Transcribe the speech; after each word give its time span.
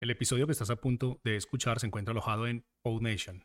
El 0.00 0.08
episodio 0.08 0.46
que 0.46 0.52
estás 0.52 0.70
a 0.70 0.76
punto 0.76 1.20
de 1.24 1.36
escuchar 1.36 1.78
se 1.78 1.86
encuentra 1.86 2.12
alojado 2.12 2.46
en 2.46 2.64
PodNation. 2.80 3.44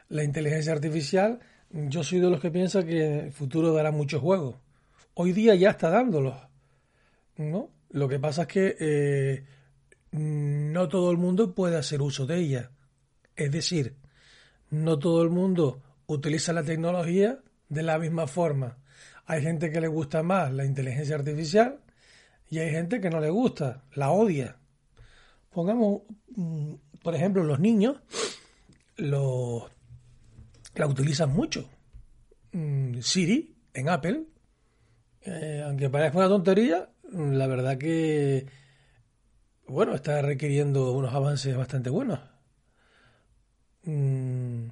La 0.09 0.25
inteligencia 0.25 0.73
artificial, 0.73 1.39
yo 1.71 2.03
soy 2.03 2.19
de 2.19 2.29
los 2.29 2.41
que 2.41 2.51
piensa 2.51 2.85
que 2.85 3.21
el 3.27 3.33
futuro 3.33 3.73
dará 3.73 3.93
muchos 3.93 4.21
juegos. 4.21 4.57
Hoy 5.15 5.33
día 5.33 5.55
ya 5.55 5.71
está 5.71 5.91
dándolos. 5.91 6.35
¿no? 7.37 7.71
Lo 7.91 8.09
que 8.09 8.19
pasa 8.19 8.43
es 8.43 8.49
que 8.49 8.77
eh, 8.81 9.45
no 10.13 10.89
todo 10.89 11.11
el 11.11 11.19
mundo 11.19 11.55
puede 11.55 11.77
hacer 11.77 12.03
uso 12.03 12.27
de 12.27 12.39
ella. 12.39 12.71
Es 13.37 13.51
decir, 13.53 13.97
no 14.71 14.99
todo 14.99 15.23
el 15.23 15.31
mundo 15.31 15.83
utiliza 16.07 16.53
la 16.53 16.63
tecnología 16.63 17.41
de 17.69 17.83
la 17.83 17.99
misma 17.99 18.27
forma. 18.27 18.79
Hay 19.27 19.43
gente 19.43 19.71
que 19.71 19.81
le 19.81 19.89
gusta 19.89 20.23
más 20.23 20.53
la 20.53 20.65
inteligencia 20.65 21.17
artificial 21.17 21.81
y 22.51 22.59
hay 22.59 22.71
gente 22.71 23.01
que 23.01 23.11
no 23.11 23.21
le 23.21 23.31
gusta, 23.31 23.85
la 23.95 24.11
odia. 24.11 24.57
Pongamos, 25.51 26.03
mm, 26.35 26.75
por 27.03 27.15
ejemplo, 27.15 27.45
los 27.45 27.61
niños 27.61 27.97
lo, 28.97 29.69
la 30.75 30.87
utilizan 30.87 31.33
mucho. 31.33 31.69
Mm, 32.53 33.01
Siri 33.01 33.55
en 33.75 33.89
Apple, 33.89 34.25
eh, 35.23 35.63
aunque 35.65 35.91
parezca 35.91 36.19
una 36.19 36.29
tontería, 36.29 36.89
la 37.13 37.47
verdad 37.47 37.77
que 37.77 38.47
bueno, 39.69 39.95
está 39.95 40.23
requiriendo 40.23 40.93
unos 40.93 41.15
avances 41.15 41.57
bastante 41.57 41.91
buenos. 41.91 42.21
Mm, 43.85 44.69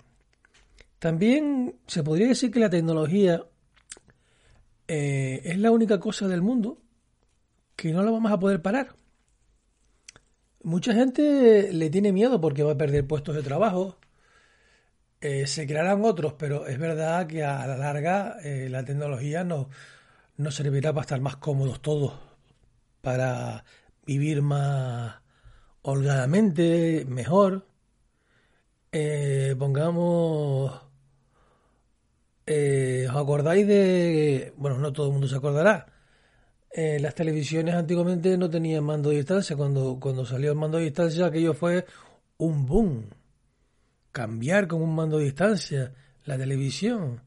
también 0.99 1.77
se 1.87 2.03
podría 2.03 2.29
decir 2.29 2.51
que 2.51 2.61
la 2.61 2.71
tecnología 2.71 3.45
eh, 4.89 5.43
es 5.45 5.59
la 5.59 5.71
única 5.71 6.01
cosa 6.01 6.29
del 6.29 6.43
mundo 6.43 6.79
que 7.77 7.93
no 7.93 8.03
la 8.03 8.11
vamos 8.11 8.33
a 8.33 8.39
poder 8.39 8.63
parar. 8.63 8.95
Mucha 10.63 10.95
gente 10.95 11.73
le 11.73 11.91
tiene 11.91 12.13
miedo 12.13 12.41
porque 12.41 12.63
va 12.63 12.73
a 12.73 12.79
perder 12.79 13.07
puestos 13.07 13.37
de 13.37 13.43
trabajo. 13.43 13.99
Eh, 15.21 15.47
se 15.47 15.67
crearán 15.67 16.05
otros, 16.05 16.35
pero 16.35 16.67
es 16.67 16.79
verdad 16.79 17.27
que 17.27 17.45
a 17.45 17.67
la 17.67 17.77
larga 17.77 18.39
eh, 18.43 18.69
la 18.71 18.85
tecnología 18.85 19.45
nos, 19.45 19.69
nos 20.37 20.55
servirá 20.55 20.93
para 20.93 21.03
estar 21.03 21.21
más 21.21 21.37
cómodos 21.37 21.81
todos, 21.81 22.15
para 23.01 23.65
vivir 24.07 24.41
más 24.41 25.17
holgadamente, 25.83 27.05
mejor. 27.09 27.67
Eh, 28.93 29.55
pongamos, 29.59 30.81
eh, 32.47 33.07
¿os 33.11 33.17
acordáis 33.17 33.67
de, 33.67 34.55
bueno, 34.57 34.79
no 34.79 34.93
todo 34.93 35.07
el 35.09 35.13
mundo 35.13 35.29
se 35.29 35.37
acordará, 35.37 35.87
eh, 36.71 36.99
las 37.01 37.15
televisiones 37.15 37.75
antiguamente 37.75 38.39
no 38.39 38.49
tenían 38.49 38.85
mando 38.85 39.11
de 39.11 39.17
distancia, 39.17 39.57
cuando, 39.57 39.99
cuando 40.01 40.25
salió 40.25 40.53
el 40.53 40.59
mando 40.59 40.79
de 40.79 40.85
distancia 40.85 41.27
aquello 41.27 41.55
fue 41.55 41.85
un 42.39 42.67
boom, 42.67 43.11
cambiar 44.13 44.69
con 44.69 44.83
un 44.83 44.95
mando 44.95 45.19
de 45.19 45.25
distancia 45.25 45.93
la 46.25 46.39
televisión. 46.39 47.23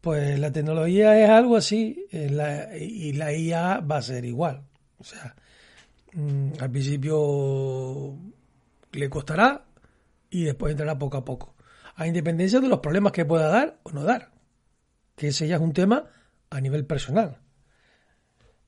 Pues 0.00 0.38
la 0.38 0.50
tecnología 0.52 1.18
es 1.22 1.30
algo 1.30 1.56
así 1.56 2.06
y 2.10 3.12
la 3.12 3.32
IA 3.32 3.80
va 3.80 3.98
a 3.98 4.02
ser 4.02 4.24
igual. 4.24 4.64
O 4.98 5.04
sea, 5.04 5.36
Mm, 6.12 6.52
al 6.60 6.70
principio 6.70 8.18
le 8.92 9.08
costará 9.08 9.64
y 10.30 10.44
después 10.44 10.72
entrará 10.72 10.98
poco 10.98 11.16
a 11.16 11.24
poco. 11.24 11.54
A 11.94 12.06
independencia 12.06 12.60
de 12.60 12.68
los 12.68 12.80
problemas 12.80 13.12
que 13.12 13.24
pueda 13.24 13.48
dar 13.48 13.78
o 13.82 13.92
no 13.92 14.02
dar. 14.02 14.30
Que 15.16 15.28
ese 15.28 15.46
ya 15.46 15.56
es 15.56 15.62
un 15.62 15.72
tema 15.72 16.04
a 16.50 16.60
nivel 16.60 16.86
personal. 16.86 17.38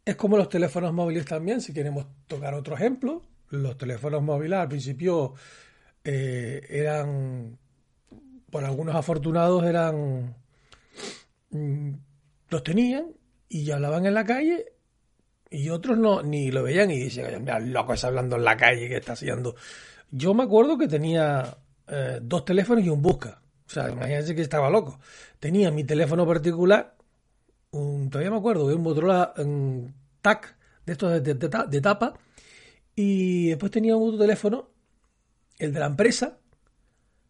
Es 0.05 0.17
como 0.17 0.37
los 0.37 0.49
teléfonos 0.49 0.93
móviles 0.93 1.25
también, 1.25 1.61
si 1.61 1.73
queremos 1.73 2.07
tocar 2.27 2.55
otro 2.55 2.75
ejemplo. 2.75 3.23
Los 3.49 3.79
teléfonos 3.79 4.23
móviles 4.23 4.59
al 4.59 4.69
principio 4.69 5.35
eh, 6.03 6.67
eran, 6.69 7.59
por 8.51 8.65
algunos 8.65 8.95
afortunados, 8.95 9.65
eran, 9.65 10.35
mm, 11.51 11.91
los 12.51 12.63
tenían 12.63 13.15
y 13.49 13.71
hablaban 13.71 14.05
en 14.05 14.15
la 14.15 14.25
calle 14.25 14.74
y 15.51 15.71
otros 15.71 15.99
no 15.99 16.23
ni 16.23 16.51
lo 16.51 16.63
veían 16.63 16.91
y 16.91 17.05
decían, 17.05 17.43
mira, 17.43 17.61
loco 17.61 17.95
está 17.95 18.09
hablando 18.09 18.37
en 18.37 18.45
la 18.45 18.57
calle, 18.57 18.89
¿qué 18.89 18.97
está 18.97 19.13
haciendo? 19.13 19.55
Yo 20.11 20.35
me 20.35 20.45
acuerdo 20.45 20.79
que 20.79 20.89
tenía 20.89 21.57
eh, 21.87 22.19
dos 22.23 22.45
teléfonos 22.45 22.85
y 22.85 22.89
un 22.89 23.03
busca. 23.03 23.41
O 23.67 23.71
sea, 23.71 23.91
imagínense 23.91 24.35
que 24.35 24.43
estaba 24.43 24.71
loco. 24.71 24.99
Tenía 25.39 25.71
mi 25.71 25.85
teléfono 25.85 26.27
particular, 26.27 26.97
un, 27.71 28.11
todavía 28.11 28.31
me 28.31 28.39
acuerdo, 28.39 28.67
un 28.67 28.83
Motorola 28.83 29.33
un 29.39 29.95
TAC 30.21 30.57
de 30.87 30.93
estos 30.93 31.23
de, 31.23 31.35
de, 31.35 31.81
tapa, 31.81 32.15
y 32.95 33.49
después 33.49 33.73
tenía 33.73 33.97
un 33.97 34.09
otro 34.09 34.21
teléfono, 34.21 34.71
el 35.59 35.73
de 35.73 35.81
la 35.81 35.87
empresa, 35.87 36.39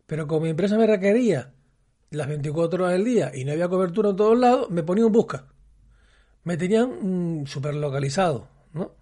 pero 0.06 0.26
como 0.26 0.40
mi 0.42 0.50
empresa 0.50 0.76
me 0.76 0.86
requería 0.86 1.52
las 2.10 2.28
24 2.28 2.84
horas 2.84 2.96
del 2.96 3.04
día 3.04 3.30
y 3.34 3.44
no 3.44 3.52
había 3.52 3.68
cobertura 3.68 4.10
en 4.10 4.16
todos 4.16 4.38
lados, 4.38 4.70
me 4.70 4.82
ponía 4.82 5.06
un 5.06 5.12
busca 5.12 5.53
me 6.44 6.56
tenían 6.56 7.40
mm, 7.42 7.46
súper 7.46 7.74
localizado, 7.74 8.48
¿no? 8.72 8.92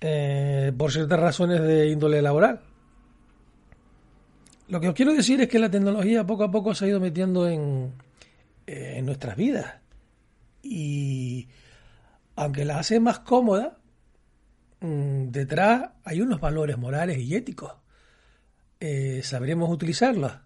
Eh, 0.00 0.72
por 0.76 0.90
ciertas 0.90 1.20
razones 1.20 1.60
de 1.62 1.88
índole 1.88 2.20
laboral. 2.22 2.60
Lo 4.68 4.80
que 4.80 4.88
os 4.88 4.94
quiero 4.94 5.12
decir 5.12 5.40
es 5.40 5.48
que 5.48 5.58
la 5.58 5.70
tecnología 5.70 6.26
poco 6.26 6.44
a 6.44 6.50
poco 6.50 6.74
se 6.74 6.86
ha 6.86 6.88
ido 6.88 7.00
metiendo 7.00 7.48
en, 7.48 7.92
eh, 8.66 8.94
en 8.96 9.06
nuestras 9.06 9.36
vidas. 9.36 9.74
Y 10.62 11.48
aunque 12.36 12.64
la 12.64 12.78
hace 12.78 12.98
más 12.98 13.20
cómoda, 13.20 13.78
mm, 14.80 15.28
detrás 15.28 15.90
hay 16.04 16.20
unos 16.22 16.40
valores 16.40 16.78
morales 16.78 17.18
y 17.18 17.34
éticos. 17.34 17.74
Eh, 18.80 19.20
sabremos 19.22 19.70
utilizarla. 19.70 20.44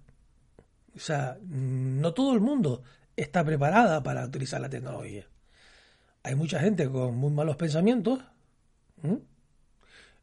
O 0.94 0.98
sea, 0.98 1.38
mm, 1.40 2.00
no 2.00 2.12
todo 2.12 2.34
el 2.34 2.40
mundo 2.40 2.82
está 3.16 3.44
preparada 3.44 4.02
para 4.02 4.26
utilizar 4.26 4.60
la 4.60 4.68
tecnología 4.68 5.26
hay 6.26 6.34
mucha 6.34 6.58
gente 6.58 6.90
con 6.90 7.16
muy 7.16 7.30
malos 7.30 7.54
pensamientos 7.54 8.18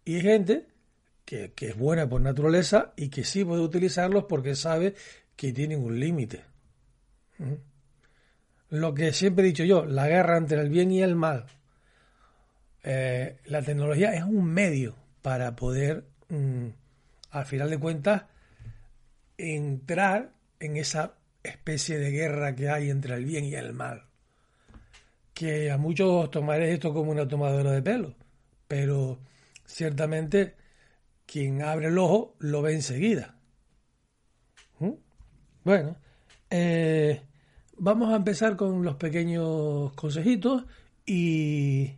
y 0.04 0.16
hay 0.16 0.22
gente 0.22 0.68
que, 1.24 1.54
es 1.56 1.78
buena 1.78 2.10
por 2.10 2.20
naturaleza 2.20 2.92
y 2.98 3.08
que 3.08 3.24
sí 3.24 3.46
puede 3.46 3.62
utilizarlos 3.62 4.26
porque 4.26 4.54
sabe 4.54 4.96
que 5.38 5.54
tienen 5.54 5.82
un 5.82 5.98
límite. 5.98 6.42
Lo 8.68 8.94
que 8.94 9.14
siempre 9.14 9.46
he 9.46 9.48
dicho 9.48 9.64
yo, 9.64 9.86
la 9.86 10.10
guerra 10.10 10.36
entre 10.36 10.60
el 10.60 10.70
bien 10.70 10.92
y 10.92 11.02
el 11.02 11.16
mal. 11.16 11.46
Eh, 12.84 13.38
la 13.46 13.62
tecnología 13.62 14.14
es 14.14 14.24
un 14.24 14.44
medio 14.44 14.98
para 15.22 15.56
poder, 15.56 16.04
mm, 16.28 16.68
al 17.30 17.46
final 17.46 17.70
de 17.70 17.78
cuentas, 17.78 18.24
entrar 19.38 20.34
en 20.60 20.76
esa 20.76 21.14
especie 21.44 21.98
de 21.98 22.12
guerra 22.12 22.56
que 22.56 22.68
hay 22.68 22.90
entre 22.90 23.16
el 23.16 23.24
bien 23.24 23.46
y 23.46 23.56
el 23.56 23.72
mal 23.72 24.10
que 25.34 25.72
a 25.72 25.78
muchos 25.78 26.30
tomaré 26.32 26.74
esto 26.74 26.94
como 26.94 27.12
una 27.12 27.28
tomadora 27.28 27.72
de 27.72 27.82
pelo, 27.82 28.16
pero 28.68 29.20
ciertamente 29.66 30.56
quien 31.26 31.62
abre 31.62 31.88
el 31.88 31.98
ojo 31.98 32.36
lo 32.40 32.62
ve 32.62 32.74
enseguida. 32.74 33.36
Bueno, 35.64 35.96
eh, 36.50 37.22
vamos 37.78 38.12
a 38.14 38.18
empezar 38.18 38.58
con 38.58 38.84
los 38.84 38.96
pequeños 38.96 39.94
consejitos 39.94 40.66
y 41.06 41.94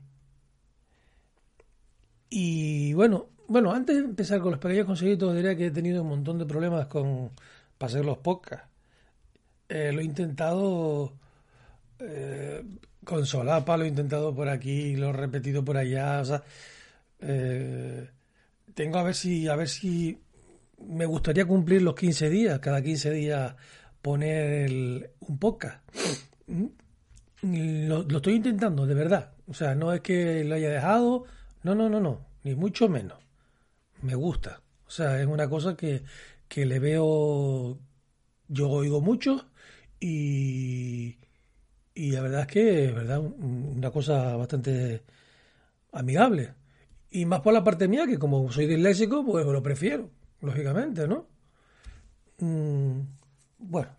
y 2.29 2.93
bueno, 2.93 3.29
bueno, 3.47 3.71
antes 3.71 3.95
de 3.95 4.03
empezar 4.03 4.39
con 4.41 4.51
los 4.51 4.59
pequeños 4.59 4.85
consejitos 4.85 5.35
diría 5.35 5.55
que 5.55 5.67
he 5.67 5.71
tenido 5.71 6.01
un 6.03 6.09
montón 6.09 6.37
de 6.37 6.45
problemas 6.45 6.87
con 6.87 7.31
para 7.77 7.89
hacer 7.91 8.05
los 8.05 8.17
podcasts. 8.19 8.67
Eh, 9.69 9.91
lo 9.91 10.01
he 10.01 10.03
intentado 10.03 11.13
eh, 11.99 12.63
con 13.03 13.25
solapa, 13.25 13.77
lo 13.77 13.85
he 13.85 13.87
intentado 13.87 14.33
por 14.33 14.49
aquí, 14.49 14.95
lo 14.95 15.09
he 15.09 15.13
repetido 15.13 15.63
por 15.63 15.77
allá, 15.77 16.21
o 16.21 16.25
sea, 16.25 16.43
eh, 17.19 18.09
tengo 18.73 18.97
a 18.97 19.03
ver 19.03 19.15
si 19.15 19.47
a 19.47 19.55
ver 19.55 19.69
si 19.69 20.19
me 20.87 21.05
gustaría 21.05 21.45
cumplir 21.45 21.81
los 21.81 21.95
15 21.95 22.29
días, 22.29 22.59
cada 22.59 22.81
15 22.81 23.11
días 23.11 23.55
poner 24.01 25.13
un 25.19 25.39
podcast. 25.39 25.81
Mm, 26.47 27.87
lo, 27.87 28.03
lo, 28.03 28.17
estoy 28.17 28.35
intentando, 28.35 28.85
de 28.85 28.93
verdad. 28.93 29.33
O 29.47 29.53
sea, 29.53 29.75
no 29.75 29.93
es 29.93 30.01
que 30.01 30.43
lo 30.43 30.55
haya 30.55 30.69
dejado, 30.69 31.25
no, 31.63 31.75
no, 31.75 31.89
no, 31.89 31.99
no, 31.99 32.25
ni 32.43 32.55
mucho 32.55 32.89
menos. 32.89 33.19
Me 34.01 34.15
gusta. 34.15 34.61
O 34.87 34.91
sea, 34.91 35.19
es 35.21 35.27
una 35.27 35.49
cosa 35.49 35.75
que, 35.75 36.03
que 36.47 36.65
le 36.65 36.79
veo, 36.79 37.79
yo 38.47 38.69
oigo 38.69 39.01
mucho 39.01 39.47
y, 39.99 41.17
y 41.95 42.11
la 42.11 42.21
verdad 42.21 42.41
es 42.41 42.47
que 42.47 42.91
verdad, 42.91 43.19
una 43.19 43.89
cosa 43.89 44.35
bastante 44.35 45.03
amigable. 45.93 46.53
Y 47.09 47.25
más 47.25 47.39
por 47.39 47.53
la 47.53 47.63
parte 47.63 47.87
mía, 47.87 48.05
que 48.05 48.19
como 48.19 48.51
soy 48.51 48.67
disléxico, 48.67 49.25
pues 49.25 49.45
lo 49.45 49.63
prefiero 49.63 50.09
lógicamente, 50.41 51.07
¿no? 51.07 51.27
Mm, 52.39 52.99
bueno, 53.57 53.89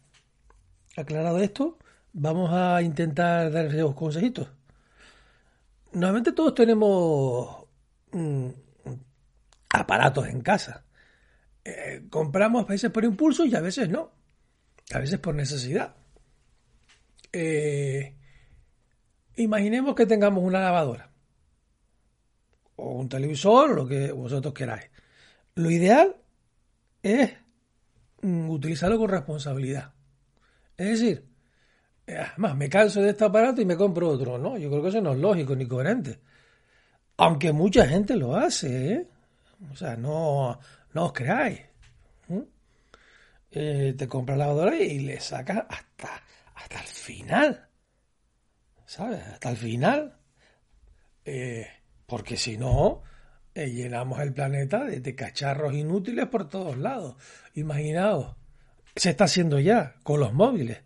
aclarado 0.97 1.39
esto, 1.39 1.79
vamos 2.13 2.51
a 2.53 2.83
intentar 2.83 3.51
dar 3.51 3.67
esos 3.67 3.95
consejitos. 3.95 4.49
Normalmente 5.93 6.33
todos 6.33 6.55
tenemos 6.55 7.65
mm, 8.13 8.49
aparatos 9.71 10.27
en 10.29 10.43
casa. 10.43 10.85
Eh, 11.65 12.05
compramos 12.11 12.65
a 12.65 12.69
veces 12.69 12.91
por 12.91 13.05
impulso 13.05 13.47
y 13.47 13.55
a 13.55 13.61
veces 13.61 13.89
no. 13.89 14.13
A 14.93 14.99
veces 14.99 15.19
por 15.19 15.35
necesidad. 15.35 15.97
Eh, 17.39 18.17
imaginemos 19.37 19.95
que 19.95 20.07
tengamos 20.07 20.43
una 20.43 20.59
lavadora 20.59 21.11
o 22.77 22.93
un 22.93 23.11
televisor 23.11 23.75
lo 23.75 23.87
que 23.87 24.11
vosotros 24.11 24.55
queráis. 24.55 24.91
Lo 25.55 25.71
ideal 25.71 26.17
es 27.03 27.35
mm, 28.23 28.49
utilizarlo 28.49 28.97
con 28.97 29.11
responsabilidad. 29.11 29.93
Es 30.79 30.99
decir, 30.99 31.27
además 32.07 32.57
me 32.57 32.71
canso 32.71 33.03
de 33.03 33.11
este 33.11 33.27
aparato 33.27 33.61
y 33.61 33.67
me 33.67 33.77
compro 33.77 34.09
otro. 34.09 34.39
No, 34.39 34.57
yo 34.57 34.71
creo 34.71 34.83
que 34.83 34.89
eso 34.89 35.03
no 35.03 35.13
es 35.13 35.19
lógico 35.19 35.55
ni 35.55 35.67
coherente. 35.69 36.19
Aunque 37.19 37.53
mucha 37.53 37.87
gente 37.87 38.17
lo 38.17 38.35
hace, 38.35 38.93
¿eh? 38.95 39.09
O 39.71 39.77
sea, 39.77 39.95
no, 39.95 40.59
no 40.95 41.05
os 41.05 41.13
creáis. 41.13 41.61
Eh, 43.51 43.95
te 43.97 44.09
compras 44.09 44.39
la 44.39 44.47
lavadora 44.47 44.77
y 44.77 45.01
le 45.01 45.21
sacas 45.21 45.65
hasta, 45.69 46.23
hasta 46.57 46.81
el 46.81 46.87
final. 46.87 47.69
¿Sabes? 48.87 49.23
Hasta 49.23 49.51
el 49.51 49.57
final. 49.57 50.19
Eh, 51.25 51.67
porque 52.07 52.37
si 52.37 52.57
no, 52.57 53.03
eh, 53.55 53.71
llenamos 53.71 54.21
el 54.21 54.33
planeta 54.33 54.85
de, 54.85 55.15
cacharros 55.15 55.75
inútiles 55.75 56.27
por 56.27 56.49
todos 56.49 56.77
lados. 56.77 57.17
Imaginaos, 57.55 58.37
se 58.95 59.11
está 59.11 59.25
haciendo 59.25 59.59
ya 59.61 59.97
con 60.03 60.21
los 60.21 60.33
móviles. 60.33 60.83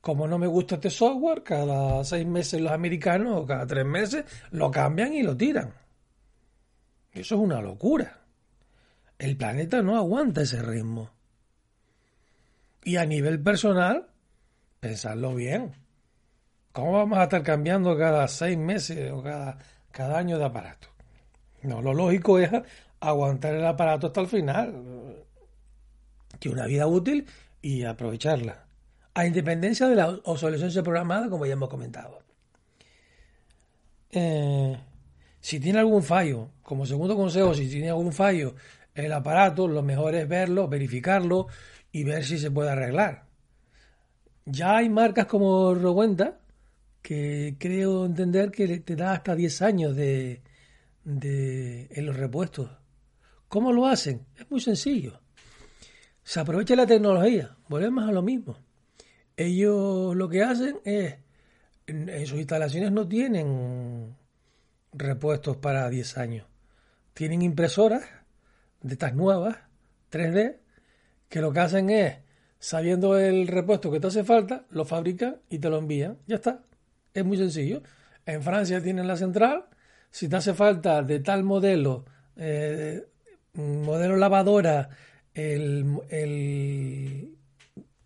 Como 0.00 0.26
no 0.28 0.38
me 0.38 0.46
gusta 0.46 0.76
este 0.76 0.90
software, 0.90 1.42
cada 1.42 2.02
seis 2.04 2.26
meses 2.26 2.60
los 2.60 2.72
americanos 2.72 3.42
o 3.42 3.46
cada 3.46 3.66
tres 3.66 3.84
meses 3.84 4.24
lo 4.50 4.70
cambian 4.70 5.12
y 5.12 5.22
lo 5.22 5.36
tiran. 5.36 5.74
Eso 7.12 7.34
es 7.34 7.40
una 7.40 7.60
locura. 7.60 8.20
El 9.18 9.36
planeta 9.36 9.82
no 9.82 9.96
aguanta 9.96 10.42
ese 10.42 10.62
ritmo. 10.62 11.10
Y 12.84 12.96
a 12.96 13.04
nivel 13.04 13.42
personal, 13.42 14.08
pensadlo 14.80 15.34
bien. 15.34 15.72
¿Cómo 16.72 16.92
vamos 16.92 17.18
a 17.18 17.24
estar 17.24 17.42
cambiando 17.42 17.96
cada 17.96 18.28
seis 18.28 18.58
meses 18.58 19.10
o 19.10 19.22
cada, 19.22 19.58
cada 19.90 20.18
año 20.18 20.38
de 20.38 20.44
aparato? 20.44 20.88
No, 21.62 21.82
lo 21.82 21.94
lógico 21.94 22.38
es 22.38 22.50
aguantar 23.00 23.54
el 23.54 23.66
aparato 23.66 24.08
hasta 24.08 24.20
el 24.20 24.26
final, 24.26 25.24
que 26.38 26.48
una 26.48 26.66
vida 26.66 26.86
útil 26.86 27.26
y 27.62 27.84
aprovecharla, 27.84 28.66
a 29.14 29.26
independencia 29.26 29.88
de 29.88 29.96
la 29.96 30.08
obsolescencia 30.24 30.82
programada, 30.82 31.28
como 31.28 31.46
ya 31.46 31.54
hemos 31.54 31.68
comentado. 31.68 32.20
Eh, 34.10 34.76
si 35.40 35.60
tiene 35.60 35.78
algún 35.78 36.02
fallo, 36.02 36.50
como 36.62 36.86
segundo 36.86 37.16
consejo, 37.16 37.54
si 37.54 37.68
tiene 37.68 37.88
algún 37.88 38.12
fallo 38.12 38.54
el 38.94 39.12
aparato, 39.12 39.68
lo 39.68 39.82
mejor 39.82 40.14
es 40.14 40.26
verlo, 40.26 40.68
verificarlo 40.68 41.48
y 41.92 42.04
ver 42.04 42.24
si 42.24 42.38
se 42.38 42.50
puede 42.50 42.70
arreglar. 42.70 43.25
Ya 44.46 44.76
hay 44.76 44.88
marcas 44.88 45.26
como 45.26 45.74
Rowenta 45.74 46.38
que 47.02 47.56
creo 47.58 48.06
entender 48.06 48.50
que 48.50 48.78
te 48.78 48.96
da 48.96 49.12
hasta 49.12 49.34
10 49.34 49.62
años 49.62 49.96
de, 49.96 50.42
de, 51.04 51.88
en 51.90 52.06
los 52.06 52.16
repuestos. 52.16 52.70
¿Cómo 53.48 53.72
lo 53.72 53.86
hacen? 53.86 54.26
Es 54.36 54.50
muy 54.50 54.60
sencillo. 54.60 55.20
Se 56.22 56.40
aprovecha 56.40 56.74
la 56.76 56.86
tecnología, 56.86 57.56
volvemos 57.68 58.08
a 58.08 58.12
lo 58.12 58.22
mismo. 58.22 58.58
Ellos 59.36 60.16
lo 60.16 60.28
que 60.28 60.42
hacen 60.42 60.80
es, 60.84 61.16
en, 61.86 62.26
sus 62.26 62.38
instalaciones 62.38 62.90
no 62.90 63.06
tienen 63.06 64.16
repuestos 64.92 65.56
para 65.56 65.88
10 65.88 66.18
años. 66.18 66.46
Tienen 67.14 67.42
impresoras 67.42 68.04
de 68.82 68.94
estas 68.94 69.14
nuevas, 69.14 69.56
3D, 70.10 70.58
que 71.28 71.40
lo 71.40 71.52
que 71.52 71.60
hacen 71.60 71.90
es, 71.90 72.18
sabiendo 72.58 73.18
el 73.18 73.48
repuesto 73.48 73.90
que 73.90 74.00
te 74.00 74.06
hace 74.08 74.24
falta, 74.24 74.64
lo 74.70 74.84
fabrican 74.84 75.36
y 75.50 75.58
te 75.58 75.68
lo 75.68 75.78
envían. 75.78 76.18
Ya 76.26 76.36
está. 76.36 76.62
Es 77.14 77.24
muy 77.24 77.36
sencillo. 77.36 77.82
En 78.24 78.42
Francia 78.42 78.82
tienen 78.82 79.06
la 79.06 79.16
central, 79.16 79.66
si 80.10 80.28
te 80.28 80.36
hace 80.36 80.54
falta 80.54 81.02
de 81.02 81.20
tal 81.20 81.44
modelo, 81.44 82.04
eh, 82.36 83.06
modelo 83.54 84.16
lavadora, 84.16 84.88
el, 85.32 85.84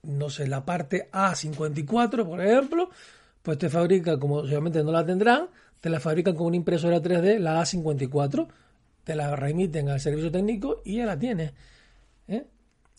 no 0.02 0.30
sé, 0.30 0.47
la 0.47 0.64
parte 0.64 1.11
A54, 1.11 2.26
por 2.26 2.40
ejemplo, 2.40 2.90
pues 3.42 3.59
te 3.59 3.71
fabrica, 3.71 4.19
como 4.19 4.37
obviamente 4.37 4.83
no 4.85 4.92
la 4.92 5.07
tendrán, 5.07 5.49
te 5.80 5.88
la 5.88 6.00
fabrican 6.00 6.35
con 6.35 6.49
una 6.49 6.57
impresora 6.57 7.00
3D, 7.00 7.38
la 7.38 7.61
A54, 7.62 8.49
te 9.04 9.14
la 9.14 9.35
remiten 9.35 9.88
al 9.88 10.00
servicio 10.00 10.30
técnico 10.30 10.83
y 10.85 10.97
ya 10.97 11.07
la 11.07 11.19
tienes. 11.19 11.52
¿eh? 12.28 12.47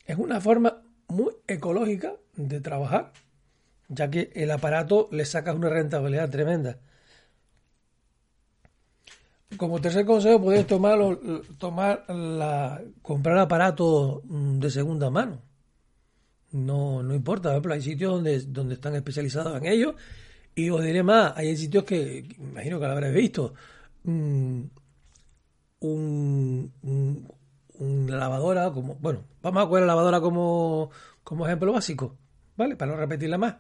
Es 0.06 0.18
una 0.18 0.42
forma 0.42 0.81
muy 1.12 1.34
ecológica 1.48 2.14
de 2.36 2.62
trabajar, 2.62 3.14
ya 3.90 4.10
que 4.10 4.32
el 4.36 4.52
aparato 4.52 5.10
le 5.12 5.26
sacas 5.26 5.56
una 5.56 5.70
rentabilidad 5.70 6.30
tremenda. 6.30 6.80
Como 9.58 9.82
tercer 9.82 10.06
consejo, 10.06 10.42
podéis 10.42 10.66
tomar, 10.66 10.98
tomar 11.58 12.06
la, 12.10 12.82
comprar 13.02 13.38
aparatos 13.38 14.22
mm, 14.24 14.60
de 14.60 14.72
segunda 14.72 15.10
mano. 15.10 15.42
No, 16.52 17.04
no 17.04 17.14
importa, 17.14 17.50
por 17.50 17.52
ejemplo, 17.54 17.74
hay 17.74 17.82
sitios 17.82 18.14
donde, 18.14 18.40
donde 18.42 18.76
están 18.76 18.96
especializados 18.96 19.58
en 19.58 19.66
ello. 19.68 19.96
Y 20.56 20.70
os 20.70 20.84
diré 20.84 21.04
más, 21.04 21.34
hay 21.36 21.56
sitios 21.56 21.84
que, 21.84 22.26
imagino 22.38 22.80
que 22.80 22.86
lo 22.86 22.92
habréis 22.92 23.14
visto, 23.14 23.54
mm, 24.04 24.62
un, 25.82 27.28
una 27.82 28.18
lavadora, 28.18 28.72
como, 28.72 28.96
bueno, 28.96 29.24
vamos 29.42 29.64
a 29.64 29.68
coger 29.68 29.82
la 29.82 29.88
lavadora 29.88 30.22
como, 30.22 30.90
como 31.24 31.46
ejemplo 31.46 31.74
básico, 31.74 32.18
¿vale? 32.56 32.76
Para 32.76 32.92
no 32.92 32.98
repetirla 32.98 33.38
más. 33.38 33.56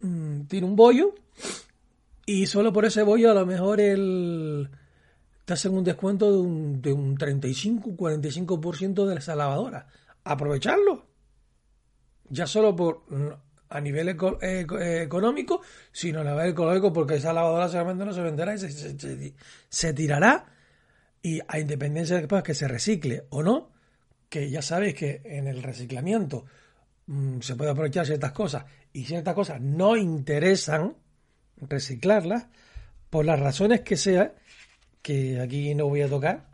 Mm, 0.00 0.42
tiene 0.42 0.66
un 0.66 0.76
bollo 0.76 1.14
y 2.26 2.46
solo 2.46 2.72
por 2.72 2.84
ese 2.84 3.02
bollo 3.02 3.30
a 3.30 3.34
lo 3.34 3.46
mejor 3.46 3.80
el 3.80 4.70
te 5.44 5.52
hacen 5.52 5.74
un 5.74 5.84
descuento 5.84 6.32
de 6.32 6.38
un, 6.38 6.80
de 6.80 6.92
un 6.92 7.16
35-45% 7.18 9.06
de 9.06 9.16
esa 9.16 9.36
lavadora. 9.36 9.88
Aprovecharlo. 10.24 11.06
Ya 12.30 12.46
solo 12.46 12.74
por 12.74 13.04
a 13.68 13.80
nivel 13.80 14.08
económico, 14.08 15.60
sino 15.92 16.20
a 16.20 16.24
nivel 16.24 16.50
ecológico, 16.50 16.92
porque 16.92 17.16
esa 17.16 17.32
lavadora 17.32 17.68
seguramente 17.68 18.04
no 18.04 18.12
se 18.12 18.22
venderá 18.22 18.54
y 18.54 18.58
se, 18.58 19.92
tirará. 19.92 20.46
Y 21.24 21.40
a 21.48 21.58
independencia 21.58 22.20
de 22.20 22.42
que 22.42 22.54
se 22.54 22.68
recicle 22.68 23.24
o 23.30 23.42
no, 23.42 23.72
que 24.28 24.50
ya 24.50 24.60
sabéis 24.60 24.94
que 24.94 25.22
en 25.24 25.48
el 25.48 25.62
reciclamiento 25.62 26.44
mm, 27.06 27.40
se 27.40 27.56
puede 27.56 27.70
aprovechar 27.70 28.04
ciertas 28.04 28.32
cosas 28.32 28.66
y 28.92 29.04
ciertas 29.04 29.34
cosas 29.34 29.60
no 29.60 29.96
interesan 29.96 30.96
reciclarlas 31.56 32.48
por 33.08 33.24
las 33.24 33.40
razones 33.40 33.80
que 33.80 33.96
sean 33.96 34.32
que 35.00 35.40
aquí 35.40 35.74
no 35.74 35.88
voy 35.88 36.02
a 36.02 36.08
tocar, 36.08 36.50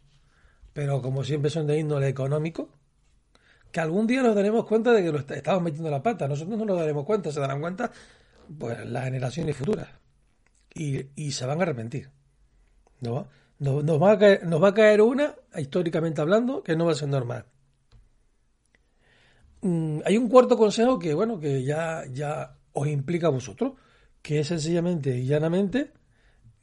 pero 0.72 1.02
como 1.02 1.24
siempre 1.24 1.50
son 1.50 1.66
de 1.66 1.78
índole 1.78 2.08
económico, 2.08 2.70
que 3.72 3.80
algún 3.80 4.06
día 4.06 4.22
nos 4.22 4.34
daremos 4.34 4.66
cuenta 4.66 4.92
de 4.92 5.02
que 5.02 5.12
lo 5.12 5.18
estamos 5.18 5.62
metiendo 5.62 5.90
la 5.90 6.02
pata. 6.02 6.28
Nosotros 6.28 6.58
no 6.58 6.64
nos 6.64 6.78
daremos 6.78 7.04
cuenta, 7.04 7.32
se 7.32 7.40
darán 7.40 7.60
cuenta 7.60 7.90
pues 8.58 8.84
las 8.86 9.04
generaciones 9.04 9.56
futuras. 9.56 9.88
Y, 10.74 11.30
se 11.32 11.46
van 11.46 11.58
a 11.58 11.62
arrepentir. 11.62 12.10
¿no? 13.00 13.28
Nos, 13.60 13.84
va 14.02 14.12
a 14.12 14.74
caer, 14.74 15.02
una, 15.02 15.34
históricamente 15.56 16.20
hablando, 16.20 16.62
que 16.62 16.76
no 16.76 16.86
va 16.86 16.92
a 16.92 16.96
ser 16.96 17.08
normal. 17.08 17.44
Mm, 19.60 20.00
hay 20.04 20.16
un 20.16 20.28
cuarto 20.28 20.56
consejo 20.56 20.98
que, 20.98 21.14
bueno, 21.14 21.38
que 21.38 21.62
ya, 21.62 22.04
ya 22.10 22.56
os 22.72 22.88
implica 22.88 23.28
a 23.28 23.30
vosotros, 23.30 23.74
que 24.22 24.40
es 24.40 24.48
sencillamente 24.48 25.16
y 25.18 25.26
llanamente 25.26 25.92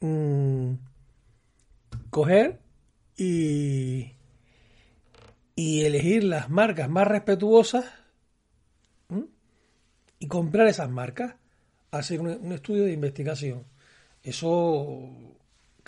mm, 0.00 0.72
coger 2.10 2.60
y, 3.16 4.12
y 5.54 5.84
elegir 5.84 6.24
las 6.24 6.50
marcas 6.50 6.88
más 6.88 7.06
respetuosas 7.06 7.84
y 10.18 10.26
comprar 10.26 10.66
esas 10.66 10.90
marcas, 10.90 11.34
hacer 11.90 12.20
un, 12.20 12.52
estudio 12.52 12.84
de 12.84 12.92
investigación. 12.92 13.64
Eso 14.22 15.10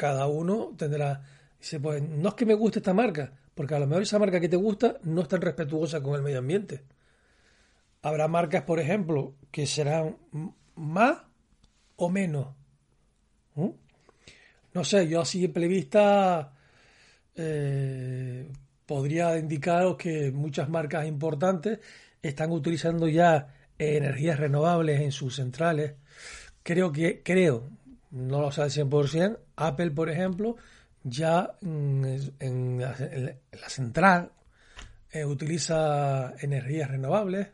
cada 0.01 0.27
uno 0.29 0.73
tendrá. 0.79 1.23
Dice, 1.59 1.79
pues 1.79 2.03
no 2.03 2.31
es 2.31 2.35
que 2.35 2.47
me 2.47 2.55
guste 2.55 2.79
esta 2.79 2.95
marca, 2.95 3.35
porque 3.55 3.75
a 3.75 3.79
lo 3.79 3.87
mejor 3.87 4.05
esa 4.05 4.19
marca 4.19 4.41
que 4.41 4.49
te 4.49 4.57
gusta 4.57 4.97
no 5.03 5.21
es 5.21 5.29
tan 5.29 5.43
respetuosa 5.43 6.03
con 6.03 6.15
el 6.15 6.23
medio 6.23 6.39
ambiente. 6.39 6.85
Habrá 8.01 8.27
marcas, 8.27 8.63
por 8.63 8.81
ejemplo, 8.81 9.35
que 9.51 9.67
serán 9.67 10.17
más 10.75 11.19
o 11.97 12.09
menos. 12.09 12.47
No 14.73 14.85
sé, 14.85 15.07
yo 15.07 15.21
a 15.21 15.27
simple 15.27 15.69
vista 15.69 16.55
eh, 17.35 18.51
podría 18.87 19.37
indicaros 19.37 19.97
que 19.99 20.33
muchas 20.33 20.71
marcas 20.71 21.07
importantes 21.07 21.79
están 22.23 22.53
utilizando 22.53 23.07
ya 23.07 23.55
energías 23.79 24.41
renovables 24.41 25.03
en 25.03 25.13
sus 25.13 25.37
centrales. 25.37 25.93
Creo 26.63 26.91
que, 26.91 27.23
creo, 27.23 27.69
no 28.11 28.41
lo 28.41 28.47
al 28.47 28.71
100%, 28.71 29.39
Apple, 29.57 29.91
por 29.93 30.11
ejemplo, 30.11 30.57
ya 31.03 31.57
en, 31.63 32.81
la, 32.81 33.69
central 33.69 34.33
eh, 35.13 35.25
utiliza 35.25 36.35
energías 36.41 36.91
renovables, 36.91 37.49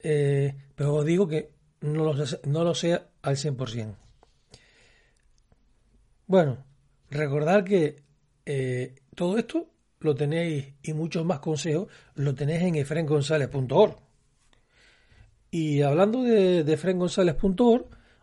eh, 0.00 0.54
pero 0.74 0.94
os 0.94 1.04
digo 1.04 1.28
que 1.28 1.50
no 1.82 2.04
lo, 2.04 2.14
no 2.44 2.64
lo 2.64 2.74
sé 2.74 3.00
al 3.22 3.36
100%. 3.36 3.94
Bueno, 6.26 6.64
recordad 7.10 7.64
que 7.64 8.02
eh, 8.46 8.94
todo 9.14 9.36
esto 9.36 9.68
lo 10.00 10.14
tenéis 10.14 10.74
y 10.82 10.92
muchos 10.92 11.24
más 11.24 11.40
consejos 11.40 11.88
lo 12.14 12.34
tenéis 12.34 12.62
en 12.62 12.76
efrengonzález.org. 12.76 13.96
Y 15.50 15.82
hablando 15.82 16.22
de, 16.22 16.62
de 16.62 16.72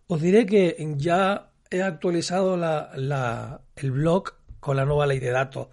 os 0.08 0.22
diré 0.22 0.46
que 0.46 0.76
ya 0.98 1.52
he 1.70 1.82
actualizado 1.82 2.58
la, 2.58 3.62
el 3.76 3.92
blog 3.92 4.34
con 4.60 4.78
la 4.78 4.86
nueva 4.86 5.06
ley 5.08 5.20
de 5.20 5.32
datos, 5.32 5.68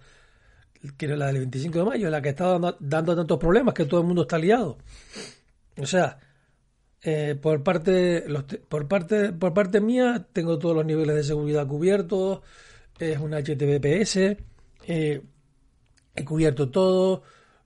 que 0.97 1.05
era 1.05 1.15
la 1.15 1.27
del 1.27 1.37
25 1.37 1.79
de 1.79 1.85
mayo, 1.85 2.09
la 2.09 2.21
que 2.21 2.29
estaba 2.29 2.51
dando, 2.53 2.77
dando 2.79 3.15
tantos 3.15 3.39
problemas 3.39 3.73
que 3.73 3.85
todo 3.85 4.01
el 4.01 4.07
mundo 4.07 4.23
está 4.23 4.37
liado. 4.37 4.77
O 5.77 5.85
sea, 5.85 6.19
eh, 7.07 7.35
por 7.39 7.61
parte 7.61 8.25
por 8.67 8.87
parte 8.87 9.31
por 9.31 9.53
parte 9.53 9.79
mía 9.79 10.25
tengo 10.33 10.57
todos 10.57 10.75
los 10.75 10.85
niveles 10.85 11.15
de 11.15 11.23
seguridad 11.23 11.67
cubiertos 11.67 12.41
es 12.97 13.19
un 13.19 13.33
HTTPS 13.35 14.37
eh, 14.87 15.21
he 16.15 16.25
cubierto 16.25 16.71
todo 16.71 17.21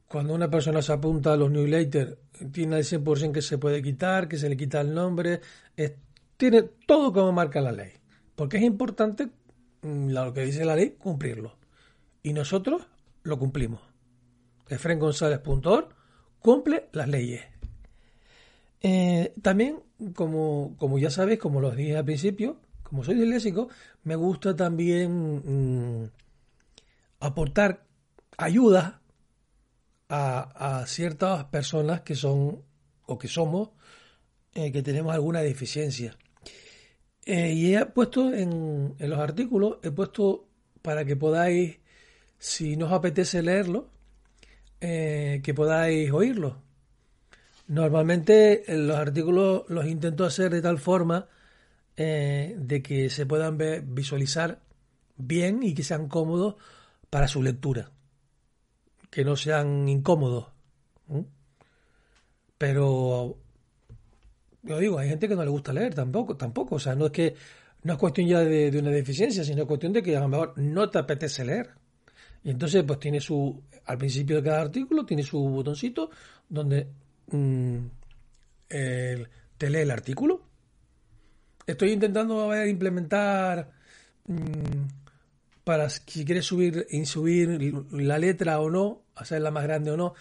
cuando 0.09 0.33
una 0.33 0.49
persona 0.49 0.81
se 0.81 0.91
apunta 0.91 1.31
a 1.31 1.37
los 1.37 1.49
newsletters 1.51 2.17
tiene 2.51 2.79
el 2.79 2.83
100% 2.83 3.31
que 3.31 3.41
se 3.41 3.57
puede 3.57 3.81
quitar 3.81 4.27
que 4.27 4.37
se 4.37 4.49
le 4.49 4.57
quita 4.57 4.81
el 4.81 4.93
nombre 4.93 5.39
tiene 6.39 6.63
todo 6.87 7.13
como 7.13 7.31
marca 7.31 7.61
la 7.61 7.71
ley 7.71 7.99
porque 8.39 8.55
es 8.55 8.63
importante 8.63 9.27
mm, 9.81 10.11
lo 10.11 10.33
que 10.33 10.45
dice 10.45 10.63
la 10.63 10.73
ley 10.73 10.91
cumplirlo. 10.91 11.57
Y 12.23 12.31
nosotros 12.31 12.87
lo 13.23 13.37
cumplimos. 13.37 13.81
Efrengonzález.org 14.69 15.89
cumple 16.39 16.87
las 16.93 17.09
leyes. 17.09 17.41
Eh, 18.79 19.33
también, 19.41 19.81
como, 20.15 20.77
como, 20.77 20.97
ya 20.99 21.09
sabéis, 21.09 21.37
como 21.37 21.59
lo 21.59 21.71
dije 21.71 21.97
al 21.97 22.05
principio, 22.05 22.61
como 22.81 23.03
soy 23.03 23.15
disléxico, 23.15 23.67
me 24.03 24.15
gusta 24.15 24.55
también 24.55 26.03
mm, 26.03 26.09
aportar 27.19 27.83
ayuda 28.37 29.01
a, 30.07 30.85
ciertas 30.87 31.43
personas 31.43 32.01
que 32.03 32.15
son 32.15 32.63
o 33.05 33.17
que 33.17 33.27
somos, 33.27 33.71
eh, 34.53 34.71
que 34.71 34.81
tenemos 34.81 35.13
alguna 35.13 35.41
deficiencia. 35.41 36.17
Eh, 37.31 37.53
y 37.53 37.75
he 37.75 37.85
puesto 37.85 38.33
en, 38.33 38.95
los 38.97 39.19
artículos, 39.19 39.77
he 39.83 39.91
puesto 39.91 40.47
para 40.81 41.05
que 41.05 41.15
podáis, 41.15 41.77
si 42.39 42.75
nos 42.75 42.91
apetece 42.91 43.43
leerlo, 43.43 43.91
que 44.79 45.53
podáis 45.55 46.11
oírlo. 46.11 46.63
Normalmente 47.69 48.63
eh, 48.73 48.77
los 48.77 48.97
artículos 48.97 49.63
los 49.67 49.85
intento 49.85 50.25
hacer 50.25 50.51
de 50.51 50.61
tal 50.63 50.79
forma 50.79 51.27
eh, 51.95 52.55
de 52.57 52.81
que 52.81 53.11
se 53.11 53.27
puedan 53.27 53.59
ver, 53.59 53.83
visualizar 53.83 54.59
bien 55.15 55.61
y 55.61 55.75
que 55.75 55.83
sean 55.83 56.07
cómodos 56.07 56.55
para 57.11 57.27
su 57.27 57.43
lectura. 57.43 57.91
Que 59.11 59.23
no 59.23 59.35
sean 59.35 59.87
incómodos. 59.87 60.47
Pero 62.57 63.37
yo 64.73 64.79
digo, 64.79 64.99
hay 64.99 65.09
gente 65.09 65.27
que 65.27 65.35
no 65.35 65.43
le 65.43 65.49
gusta 65.49 65.73
leer 65.73 65.93
tampoco, 65.93 66.35
tampoco. 66.35 66.75
O 66.75 66.79
sea, 66.79 66.95
no 66.95 67.07
es 67.07 67.11
que 67.11 67.35
no 67.83 67.93
es 67.93 67.99
cuestión 67.99 68.27
ya 68.27 68.39
de, 68.39 68.71
de 68.71 68.79
una 68.79 68.91
deficiencia, 68.91 69.43
sino 69.43 69.65
cuestión 69.67 69.93
de 69.93 70.03
que 70.03 70.15
a 70.15 70.19
lo 70.19 70.27
mejor 70.27 70.53
no 70.57 70.89
te 70.89 70.99
apetece 70.99 71.45
leer. 71.45 71.71
Y 72.43 72.51
entonces, 72.51 72.83
pues 72.83 72.99
tiene 72.99 73.19
su, 73.19 73.61
al 73.85 73.97
principio 73.97 74.37
de 74.37 74.43
cada 74.43 74.61
artículo, 74.61 75.05
tiene 75.05 75.23
su 75.23 75.39
botoncito 75.39 76.09
donde 76.47 76.87
Mm, 77.31 77.87
te 79.57 79.69
lee 79.69 79.79
el 79.79 79.91
artículo. 79.91 80.41
Estoy 81.65 81.91
intentando 81.91 82.65
implementar 82.65 83.71
mm, 84.25 84.87
para 85.63 85.89
si 85.89 86.25
quieres 86.25 86.45
subir, 86.45 86.87
subir 87.05 87.85
la 87.91 88.17
letra 88.17 88.59
o 88.59 88.69
no, 88.69 89.03
hacerla 89.15 89.51
más 89.51 89.63
grande 89.63 89.91
o 89.91 89.97
no. 89.97 90.13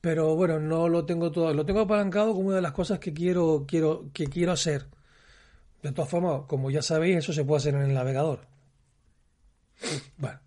Pero 0.00 0.34
bueno, 0.34 0.58
no 0.58 0.88
lo 0.88 1.04
tengo 1.04 1.30
todo, 1.30 1.52
lo 1.52 1.66
tengo 1.66 1.80
apalancado 1.80 2.34
como 2.34 2.48
una 2.48 2.56
de 2.56 2.62
las 2.62 2.72
cosas 2.72 2.98
que 2.98 3.12
quiero, 3.12 3.64
quiero, 3.68 4.10
que 4.12 4.26
quiero 4.28 4.52
hacer. 4.52 4.86
De 5.82 5.92
todas 5.92 6.10
formas, 6.10 6.42
como 6.46 6.70
ya 6.70 6.82
sabéis, 6.82 7.18
eso 7.18 7.32
se 7.32 7.44
puede 7.44 7.58
hacer 7.58 7.74
en 7.74 7.82
el 7.82 7.94
navegador. 7.94 8.40
Bueno. 10.18 10.40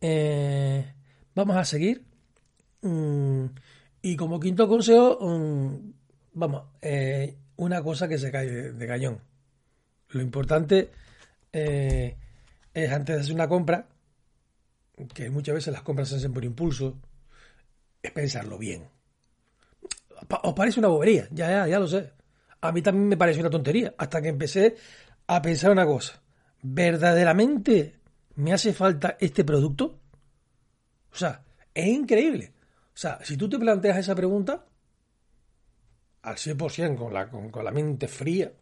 Eh, 0.00 0.92
vamos 1.34 1.56
a 1.56 1.64
seguir. 1.64 2.04
Mm, 2.82 3.46
y 4.02 4.16
como 4.16 4.40
quinto 4.40 4.66
consejo, 4.68 5.18
vamos, 6.32 6.64
eh, 6.80 7.36
una 7.56 7.82
cosa 7.82 8.08
que 8.08 8.18
se 8.18 8.30
cae 8.30 8.46
de, 8.72 8.86
cañón. 8.86 9.20
Lo 10.08 10.22
importante 10.22 10.90
eh, 11.52 12.16
es 12.74 12.92
antes 12.92 13.16
de 13.16 13.22
hacer 13.22 13.34
una 13.34 13.48
compra, 13.48 13.86
que 15.14 15.30
muchas 15.30 15.54
veces 15.54 15.72
las 15.72 15.82
compras 15.82 16.08
se 16.08 16.16
hacen 16.16 16.32
por 16.32 16.44
impulso, 16.44 16.96
es 18.02 18.12
pensarlo 18.12 18.58
bien. 18.58 18.88
Os 20.42 20.54
parece 20.54 20.80
una 20.80 20.88
bobería, 20.88 21.28
ya, 21.30 21.50
ya, 21.50 21.66
ya 21.66 21.78
lo 21.78 21.88
sé. 21.88 22.12
A 22.60 22.72
mí 22.72 22.82
también 22.82 23.08
me 23.08 23.16
pareció 23.16 23.40
una 23.42 23.50
tontería, 23.50 23.94
hasta 23.96 24.20
que 24.20 24.28
empecé 24.28 24.76
a 25.26 25.40
pensar 25.40 25.70
una 25.70 25.86
cosa. 25.86 26.22
¿Verdaderamente 26.62 28.00
me 28.36 28.52
hace 28.52 28.72
falta 28.72 29.16
este 29.18 29.44
producto? 29.44 29.98
O 31.12 31.16
sea, 31.16 31.42
es 31.72 31.86
increíble. 31.86 32.52
O 32.94 32.98
sea, 33.00 33.18
si 33.22 33.36
tú 33.36 33.48
te 33.48 33.58
planteas 33.58 33.98
esa 33.98 34.14
pregunta, 34.14 34.66
al 36.22 36.36
100% 36.36 36.96
con 36.96 37.14
la, 37.14 37.30
con, 37.30 37.50
con 37.50 37.64
la 37.64 37.70
mente 37.70 38.08
fría, 38.08 38.52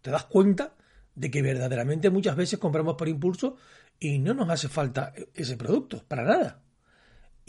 te 0.00 0.10
das 0.10 0.24
cuenta 0.26 0.74
de 1.14 1.30
que 1.30 1.42
verdaderamente 1.42 2.08
muchas 2.08 2.36
veces 2.36 2.58
compramos 2.58 2.94
por 2.94 3.08
impulso 3.08 3.56
y 3.98 4.18
no 4.18 4.32
nos 4.32 4.48
hace 4.48 4.68
falta 4.68 5.12
ese 5.34 5.56
producto, 5.56 6.04
para 6.06 6.24
nada. 6.24 6.62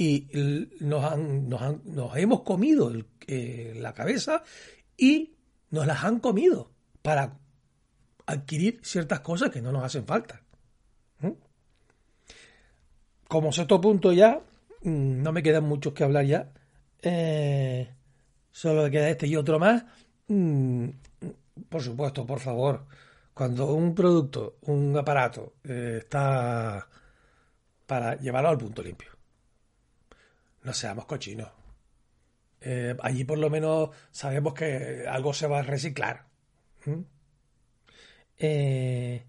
Y 0.02 0.28
nos, 0.80 1.18
nos, 1.18 2.18
hemos 2.18 2.42
comido 2.42 2.92
eh, 3.28 3.74
la 3.76 3.94
cabeza 3.94 4.42
y 4.98 5.36
nos 5.70 5.86
las 5.86 6.04
han 6.04 6.20
comido 6.20 6.72
para 7.04 7.38
adquirir 8.26 8.80
ciertas 8.82 9.20
cosas 9.20 9.52
que 9.52 9.62
no 9.62 9.72
nos 9.72 9.84
hacen 9.84 10.06
falta. 10.06 10.42
¿Mm? 11.20 11.34
Como 13.28 13.52
sexto 13.52 13.80
punto 13.80 14.12
ya, 14.12 14.42
Mm, 14.84 15.22
no 15.22 15.32
me 15.32 15.44
quedan 15.44 15.66
muchos 15.66 15.94
que 15.94 16.04
hablar 16.04 16.26
ya. 16.26 16.52
Eh, 17.02 17.94
solo 18.52 18.90
queda 18.90 19.10
este 19.10 19.28
y 19.28 19.36
otro 19.36 19.60
más. 19.60 19.84
Mm, 20.28 20.90
por 21.70 21.82
supuesto, 21.82 22.26
por 22.26 22.40
favor, 22.40 22.86
cuando 23.34 23.74
un 23.74 23.94
producto, 23.96 24.58
un 24.62 24.98
aparato 24.98 25.56
eh, 25.64 25.98
está 26.02 26.88
para 27.86 28.16
llevarlo 28.18 28.50
al 28.50 28.58
punto 28.58 28.82
limpio. 28.84 29.12
No 30.64 30.74
seamos 30.74 31.06
cochinos. 31.06 31.50
Eh, 32.62 32.96
allí 33.02 33.24
por 33.24 33.40
lo 33.40 33.50
menos 33.50 33.90
sabemos 34.12 34.54
que 34.54 35.06
algo 35.08 35.34
se 35.34 35.48
va 35.48 35.60
a 35.60 35.64
reciclar. 35.64 36.26
Eh, 38.38 39.24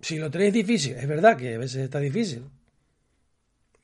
si 0.00 0.18
lo 0.18 0.30
tenéis 0.30 0.52
difícil, 0.52 0.96
es 0.96 1.06
verdad 1.06 1.36
que 1.36 1.54
a 1.54 1.58
veces 1.58 1.84
está 1.84 2.00
difícil. 2.00 2.44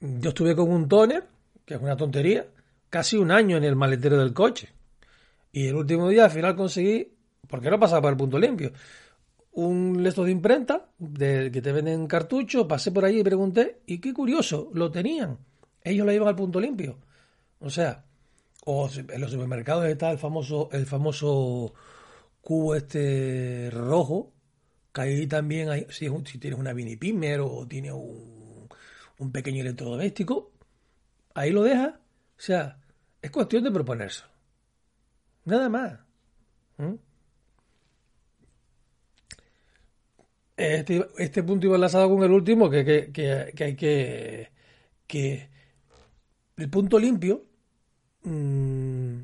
Yo 0.00 0.30
estuve 0.30 0.54
con 0.56 0.70
un 0.70 0.88
toner, 0.88 1.24
que 1.64 1.74
es 1.74 1.80
una 1.80 1.96
tontería, 1.96 2.46
casi 2.90 3.16
un 3.16 3.30
año 3.30 3.56
en 3.56 3.64
el 3.64 3.76
maletero 3.76 4.18
del 4.18 4.32
coche. 4.32 4.68
Y 5.52 5.68
el 5.68 5.76
último 5.76 6.08
día 6.08 6.24
al 6.24 6.30
final 6.30 6.56
conseguí, 6.56 7.12
porque 7.48 7.70
no 7.70 7.78
pasaba 7.78 8.02
por 8.02 8.12
el 8.12 8.16
punto 8.16 8.38
limpio, 8.38 8.72
un 9.52 10.02
lesto 10.02 10.24
de 10.24 10.30
imprenta 10.30 10.88
de, 10.98 11.50
que 11.52 11.62
te 11.62 11.72
venden 11.72 12.06
cartucho, 12.06 12.68
pasé 12.68 12.92
por 12.92 13.04
ahí 13.04 13.20
y 13.20 13.24
pregunté, 13.24 13.80
y 13.86 13.98
qué 13.98 14.12
curioso, 14.12 14.70
lo 14.72 14.90
tenían. 14.90 15.38
Ellos 15.82 16.06
lo 16.06 16.12
llevan 16.12 16.28
al 16.28 16.36
punto 16.36 16.60
limpio. 16.60 16.98
O 17.60 17.70
sea, 17.70 18.04
o 18.64 18.88
en 18.96 19.20
los 19.20 19.30
supermercados 19.30 19.86
está 19.86 20.10
el 20.10 20.18
famoso, 20.18 20.68
el 20.72 20.86
famoso 20.86 21.72
cubo 22.40 22.74
este 22.74 23.70
rojo, 23.72 24.32
que 24.92 25.00
ahí 25.00 25.26
también 25.26 25.70
hay, 25.70 25.86
si, 25.90 26.08
tienes 26.38 26.58
una 26.58 26.74
mini 26.74 26.96
pimer 26.96 27.40
o 27.40 27.66
tienes 27.66 27.92
un, 27.92 28.68
pequeño 29.32 29.62
electrodoméstico, 29.62 30.52
ahí 31.34 31.50
lo 31.50 31.62
dejas. 31.62 31.94
O 31.94 32.40
sea, 32.40 32.78
es 33.20 33.30
cuestión 33.30 33.64
de 33.64 33.70
proponerse. 33.70 34.24
Nada 35.44 35.68
más. 35.68 35.98
¿Mm? 36.76 36.94
Este, 40.56 41.08
este, 41.18 41.42
punto 41.42 41.66
iba 41.66 41.76
enlazado 41.76 42.08
con 42.10 42.22
el 42.22 42.32
último, 42.32 42.68
que, 42.68 42.84
que, 42.84 43.12
que, 43.54 43.64
hay 43.64 43.76
que, 43.76 44.50
que 45.06 45.48
el 46.58 46.70
punto 46.70 46.98
limpio, 46.98 47.44
mm, 48.22 49.18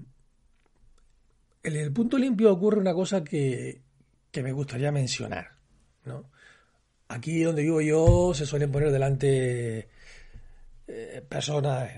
en 1.64 1.76
el 1.76 1.92
punto 1.92 2.18
limpio 2.18 2.52
ocurre 2.52 2.80
una 2.80 2.94
cosa 2.94 3.24
que, 3.24 3.82
que 4.30 4.42
me 4.42 4.52
gustaría 4.52 4.92
mencionar. 4.92 5.56
¿no? 6.04 6.30
Aquí 7.08 7.42
donde 7.42 7.62
vivo 7.62 7.80
yo 7.80 8.32
se 8.34 8.46
suelen 8.46 8.70
poner 8.70 8.90
delante 8.90 9.88
eh, 10.86 11.24
personas, 11.28 11.90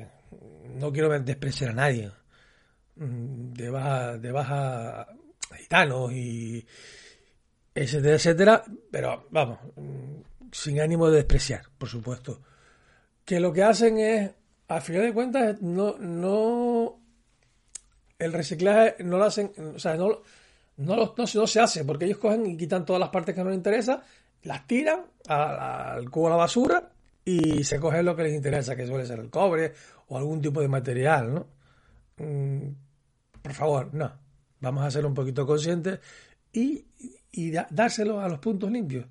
no 0.75 0.93
quiero 0.93 1.09
despreciar 1.21 1.71
a 1.71 1.75
nadie, 1.75 2.11
mm, 2.97 3.53
de 3.53 3.71
baja, 3.71 4.19
de 4.19 4.33
baja 4.33 5.07
gitanos 5.57 6.13
y 6.13 6.67
etcétera, 7.75 8.15
etcétera, 8.15 8.65
pero 8.91 9.27
vamos, 9.31 9.59
mm, 9.77 10.21
sin 10.53 10.81
ánimo 10.81 11.11
de 11.11 11.17
despreciar, 11.17 11.63
por 11.79 11.89
supuesto. 11.89 12.43
Que 13.25 13.41
lo 13.41 13.53
que 13.53 13.63
hacen 13.63 13.99
es, 13.99 14.31
al 14.69 14.83
final 14.83 15.03
de 15.03 15.13
cuentas, 15.13 15.63
no, 15.63 15.97
no, 15.99 17.01
el 18.19 18.33
reciclaje 18.33 19.03
no 19.05 19.19
lo 19.19 19.25
hacen, 19.25 19.53
o 19.75 19.79
sea, 19.79 19.97
no, 19.97 20.23
no, 20.79 20.97
no, 20.97 21.15
no 21.17 21.47
se 21.47 21.61
hace, 21.61 21.85
porque 21.85 22.07
ellos 22.07 22.19
cogen 22.19 22.47
y 22.47 22.57
quitan 22.57 22.85
todas 22.85 23.01
las 23.01 23.11
partes 23.11 23.35
que 23.35 23.43
no 23.43 23.51
les 23.51 23.57
interesa, 23.57 24.03
las 24.43 24.67
tiran 24.67 25.07
al 25.29 26.11
cubo 26.11 26.27
de 26.27 26.31
la 26.31 26.37
basura 26.37 26.91
y 27.25 27.65
se 27.65 27.81
cogen 27.81 28.05
lo 28.05 28.17
que 28.17 28.25
les 28.25 28.35
interesa, 28.35 28.77
que 28.77 28.87
suele 28.87 29.07
ser 29.07 29.19
el 29.19 29.31
cobre 29.31 29.73
o 30.09 30.19
algún 30.19 30.41
tipo 30.41 30.61
de 30.61 30.69
material, 30.69 31.35
¿no? 31.35 31.47
Mm, 32.19 32.69
por 33.43 33.53
favor, 33.53 33.93
no. 33.93 34.13
Vamos 34.61 34.85
a 34.85 34.91
ser 34.91 35.05
un 35.05 35.15
poquito 35.15 35.47
conscientes 35.47 36.01
y 36.53 36.85
y 37.37 37.51
dárselo 37.51 38.21
a 38.21 38.29
los 38.29 38.39
puntos 38.39 38.71
limpios. 38.71 39.07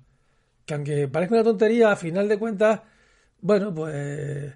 Que 0.64 0.74
aunque 0.74 1.08
parezca 1.08 1.36
una 1.36 1.44
tontería, 1.44 1.92
a 1.92 1.96
final 1.96 2.28
de 2.28 2.38
cuentas, 2.38 2.80
bueno, 3.40 3.72
pues 3.72 4.52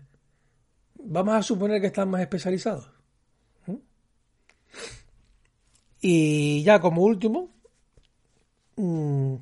vamos 1.10 1.34
a 1.34 1.42
suponer 1.42 1.80
que 1.80 1.88
están 1.88 2.08
más 2.08 2.20
especializados. 2.20 2.88
Y 6.00 6.62
ya 6.62 6.80
como 6.80 7.02
último, 7.02 7.50
mm, 8.76 9.34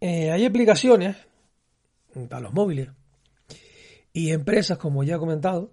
eh, 0.00 0.30
hay 0.32 0.44
aplicaciones 0.44 1.16
para 2.28 2.40
los 2.40 2.52
móviles 2.52 2.88
y 4.12 4.30
empresas, 4.30 4.78
como 4.78 5.04
ya 5.04 5.16
he 5.16 5.18
comentado 5.18 5.70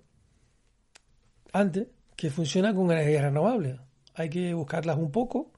antes, 1.51 1.87
que 2.15 2.29
funcionan 2.29 2.75
con 2.75 2.91
energías 2.91 3.23
renovables. 3.23 3.79
Hay 4.13 4.29
que 4.29 4.53
buscarlas 4.53 4.97
un 4.97 5.11
poco 5.11 5.51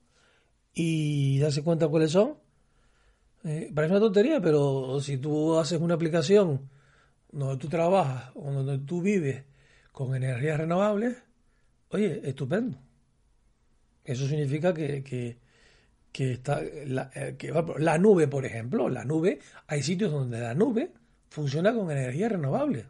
y 0.73 1.39
darse 1.39 1.63
cuenta 1.63 1.89
cuáles 1.89 2.12
son. 2.12 2.38
Eh, 3.43 3.71
parece 3.75 3.93
una 3.93 3.99
tontería, 3.99 4.39
pero 4.39 5.01
si 5.01 5.17
tú 5.17 5.57
haces 5.57 5.81
una 5.81 5.95
aplicación 5.95 6.69
donde 7.33 7.57
tú 7.57 7.67
trabajas 7.67 8.31
o 8.35 8.51
donde 8.51 8.79
tú 8.79 9.01
vives 9.01 9.43
con 9.91 10.15
energías 10.15 10.57
renovables, 10.57 11.17
oye, 11.89 12.21
estupendo. 12.23 12.77
Eso 14.03 14.27
significa 14.27 14.73
que, 14.73 15.03
que, 16.11 16.31
está 16.31 16.61
la, 16.85 17.09
eh, 17.13 17.35
que, 17.37 17.51
la 17.77 17.97
nube, 17.97 18.27
por 18.27 18.45
ejemplo, 18.45 18.89
la 18.89 19.03
nube, 19.03 19.39
hay 19.67 19.83
sitios 19.83 20.11
donde 20.11 20.39
la 20.39 20.53
nube 20.53 20.91
funciona 21.29 21.73
con 21.73 21.91
energía 21.91 22.29
renovable. 22.29 22.85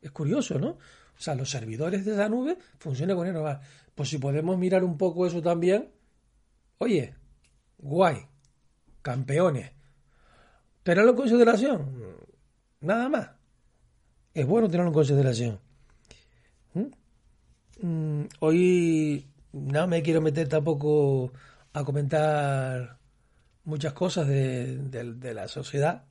Es 0.00 0.10
curioso, 0.10 0.58
¿no? 0.58 0.70
O 0.70 1.20
sea, 1.20 1.34
los 1.34 1.50
servidores 1.50 2.04
de 2.04 2.12
esa 2.12 2.28
nube 2.28 2.56
funcionan 2.78 3.16
con 3.16 3.26
energía. 3.26 3.60
Pues 3.94 4.08
si 4.08 4.18
podemos 4.18 4.56
mirar 4.56 4.84
un 4.84 4.96
poco 4.96 5.26
eso 5.26 5.42
también, 5.42 5.90
Oye, 6.78 7.12
guay, 7.78 8.18
campeones. 9.02 9.72
Tenerlo 10.84 11.10
en 11.10 11.16
consideración, 11.16 12.07
nada 12.80 13.08
más. 13.08 13.30
Es 14.34 14.46
bueno 14.46 14.68
tenerlo 14.68 14.88
en 14.88 14.94
consideración. 14.94 15.60
¿Mm? 16.74 17.86
Mm, 17.86 18.28
hoy 18.40 19.26
no 19.52 19.86
me 19.86 20.02
quiero 20.02 20.20
meter 20.20 20.48
tampoco 20.48 21.32
a 21.72 21.84
comentar 21.84 22.98
muchas 23.64 23.92
cosas 23.92 24.26
de, 24.26 25.32
la 25.34 25.48
sociedad. 25.48 26.04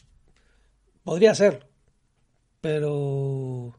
Podría 1.03 1.33
ser, 1.35 1.67
pero 2.61 3.75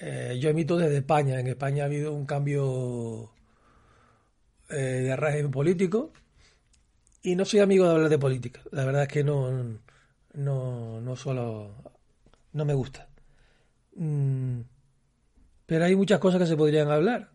eh, 0.00 0.38
yo 0.40 0.50
emito 0.50 0.76
desde 0.76 0.98
España. 0.98 1.40
En 1.40 1.46
España 1.46 1.84
ha 1.84 1.86
habido 1.86 2.12
un 2.12 2.26
cambio 2.26 3.32
eh, 4.68 4.74
de 4.76 5.16
régimen 5.16 5.50
político 5.50 6.12
y 7.22 7.36
no 7.36 7.44
soy 7.44 7.60
amigo 7.60 7.86
de 7.86 7.92
hablar 7.92 8.08
de 8.10 8.18
política. 8.18 8.60
La 8.72 8.84
verdad 8.84 9.02
es 9.02 9.08
que 9.08 9.24
no, 9.24 9.78
no, 10.34 11.00
no 11.00 11.16
solo, 11.16 11.74
no 12.52 12.64
me 12.64 12.74
gusta. 12.74 13.08
Mm, 13.96 14.60
pero 15.66 15.84
hay 15.84 15.96
muchas 15.96 16.18
cosas 16.18 16.40
que 16.40 16.46
se 16.46 16.56
podrían 16.56 16.90
hablar, 16.90 17.30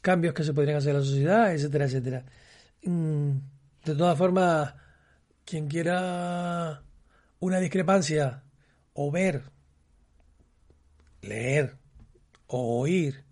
cambios 0.00 0.34
que 0.34 0.44
se 0.44 0.54
podrían 0.54 0.78
hacer 0.78 0.90
en 0.90 0.98
la 0.98 1.04
sociedad, 1.04 1.54
etcétera, 1.54 1.84
etcétera. 1.86 2.24
Mm, 2.82 3.30
de 3.84 3.94
todas 3.94 4.18
formas, 4.18 4.74
quien 5.44 5.68
quiera 5.68 6.82
una 7.40 7.58
discrepancia 7.58 8.42
o 8.94 9.10
ver, 9.10 9.42
leer 11.22 11.76
o 12.46 12.80
oír 12.80 13.24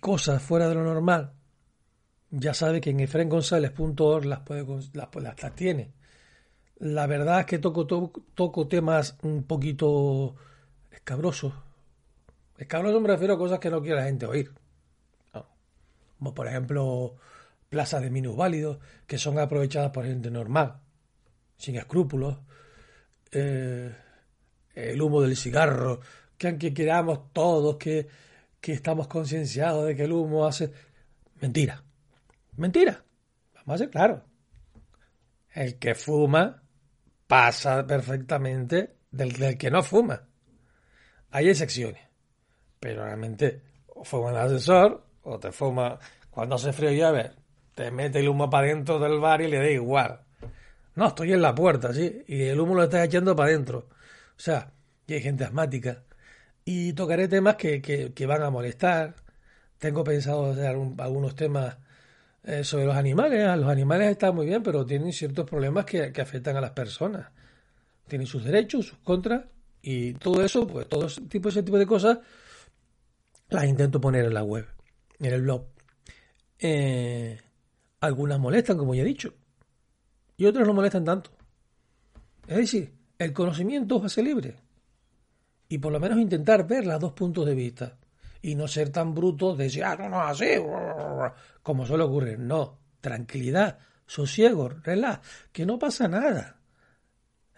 cosas 0.00 0.42
fuera 0.42 0.68
de 0.68 0.74
lo 0.74 0.84
normal, 0.84 1.32
ya 2.30 2.54
sabe 2.54 2.80
que 2.80 2.90
en 2.90 3.00
efrengonzález.org 3.00 4.24
las, 4.24 4.40
puede, 4.40 4.66
las, 4.92 5.08
las, 5.14 5.54
tiene. 5.54 5.93
La 6.76 7.06
verdad 7.06 7.40
es 7.40 7.46
que 7.46 7.58
toco, 7.58 7.86
toco, 7.86 8.68
temas 8.68 9.16
un 9.22 9.44
poquito 9.44 10.34
escabrosos. 10.90 11.52
Escabrosos 12.58 13.00
me 13.00 13.08
refiero 13.08 13.34
a 13.34 13.38
cosas 13.38 13.58
que 13.58 13.70
no 13.70 13.80
quiere 13.80 14.00
la 14.00 14.06
gente 14.06 14.26
oír. 14.26 14.52
Como 16.18 16.34
por 16.34 16.46
ejemplo 16.46 17.16
plazas 17.68 18.02
de 18.02 18.10
minusválidos 18.10 18.78
que 19.06 19.18
son 19.18 19.38
aprovechadas 19.38 19.90
por 19.90 20.04
gente 20.04 20.30
normal, 20.30 20.80
sin 21.56 21.76
escrúpulos. 21.76 22.38
Eh, 23.30 23.94
el 24.74 25.02
humo 25.02 25.20
del 25.20 25.36
cigarro, 25.36 26.00
que 26.36 26.48
aunque 26.48 26.72
queramos 26.72 27.32
todos 27.32 27.76
que 27.76 28.08
que 28.64 28.72
estamos 28.72 29.08
concienciados 29.08 29.84
de 29.84 29.94
que 29.94 30.04
el 30.04 30.12
humo 30.12 30.46
hace... 30.46 30.72
Mentira. 31.38 31.84
Mentira. 32.56 33.04
Vamos 33.56 33.74
a 33.74 33.76
ser 33.76 33.90
claros. 33.90 34.22
El 35.52 35.78
que 35.78 35.94
fuma 35.94 36.62
pasa 37.26 37.86
perfectamente 37.86 38.96
del, 39.10 39.58
que 39.58 39.70
no 39.70 39.82
fuma. 39.82 40.22
Hay 41.30 41.48
excepciones. 41.48 42.02
Pero 42.80 43.04
realmente, 43.04 43.62
o 43.88 44.04
fuma 44.04 44.30
el 44.30 44.36
ascensor, 44.36 45.04
o 45.22 45.38
te 45.38 45.52
fuma 45.52 45.98
cuando 46.30 46.56
hace 46.56 46.72
frío 46.72 46.92
ya 46.92 47.10
ver, 47.10 47.36
te 47.74 47.90
mete 47.90 48.20
el 48.20 48.28
humo 48.28 48.50
para 48.50 48.66
dentro 48.66 48.98
del 48.98 49.20
bar 49.20 49.40
y 49.40 49.48
le 49.48 49.58
da 49.58 49.70
igual. 49.70 50.20
No, 50.96 51.08
estoy 51.08 51.32
en 51.32 51.42
la 51.42 51.54
puerta, 51.54 51.92
sí, 51.92 52.24
y 52.28 52.42
el 52.42 52.60
humo 52.60 52.74
lo 52.74 52.84
estás 52.84 53.06
echando 53.06 53.34
para 53.34 53.48
adentro. 53.50 53.88
O 54.36 54.40
sea, 54.40 54.72
y 55.06 55.14
hay 55.14 55.22
gente 55.22 55.44
asmática, 55.44 56.02
y 56.64 56.92
tocaré 56.94 57.28
temas 57.28 57.56
que, 57.56 57.82
que, 57.82 58.26
van 58.26 58.42
a 58.42 58.50
molestar. 58.50 59.16
Tengo 59.78 60.02
pensado 60.02 60.52
hacer 60.52 60.66
algunos 60.66 61.34
temas 61.34 61.76
eh, 62.44 62.62
sobre 62.62 62.84
los 62.84 62.96
animales. 62.96 63.58
Los 63.58 63.68
animales 63.68 64.10
están 64.10 64.34
muy 64.34 64.46
bien, 64.46 64.62
pero 64.62 64.84
tienen 64.84 65.12
ciertos 65.12 65.48
problemas 65.48 65.84
que, 65.86 66.12
afectan 66.20 66.56
a 66.56 66.60
las 66.60 66.72
personas. 66.72 67.28
Tienen 68.06 68.26
sus 68.26 68.44
derechos, 68.44 68.86
sus 68.88 68.98
contras, 68.98 69.44
y 69.80 70.14
todo 70.14 70.44
eso, 70.44 70.66
pues 70.66 70.88
todo 70.88 71.06
ese 71.06 71.22
tipo, 71.22 71.48
ese 71.48 71.62
tipo 71.62 71.78
de 71.78 71.86
cosas, 71.86 72.18
las 73.48 73.64
intento 73.64 74.00
poner 74.00 74.26
en 74.26 74.34
la 74.34 74.42
web, 74.42 74.66
en 75.18 75.32
el 75.32 75.42
blog. 75.42 75.66
Eh, 76.58 77.40
algunas 78.00 78.38
molestan, 78.38 78.76
como 78.76 78.94
ya 78.94 79.02
he 79.02 79.06
dicho, 79.06 79.34
y 80.36 80.46
otras 80.46 80.66
no 80.66 80.74
molestan 80.74 81.04
tanto. 81.04 81.30
Es 82.46 82.56
decir, 82.56 82.92
el 83.18 83.32
conocimiento 83.32 84.02
hace 84.04 84.22
libre. 84.22 84.56
Y 85.68 85.78
por 85.78 85.92
lo 85.92 86.00
menos 86.00 86.18
intentar 86.18 86.66
ver 86.66 86.86
los 86.86 87.00
dos 87.00 87.12
puntos 87.12 87.46
de 87.46 87.54
vista. 87.54 87.96
Y 88.44 88.56
no 88.56 88.68
ser 88.68 88.90
tan 88.90 89.14
brutos 89.14 89.56
de 89.56 89.64
decir, 89.64 89.84
ah, 89.84 89.96
no, 89.96 90.10
no, 90.10 90.20
así, 90.20 90.46
como 91.62 91.86
suele 91.86 92.04
ocurrir. 92.04 92.38
No, 92.38 92.78
tranquilidad, 93.00 93.78
sosiego, 94.06 94.68
relax, 94.68 95.26
que 95.50 95.64
no 95.64 95.78
pasa 95.78 96.08
nada. 96.08 96.58